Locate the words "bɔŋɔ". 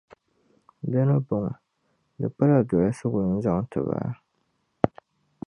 1.27-1.51